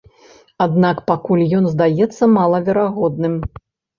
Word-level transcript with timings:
Аднак 0.65 1.01
пакуль 1.09 1.43
ён 1.59 1.67
здаецца 1.73 2.23
малаверагодным. 2.37 3.33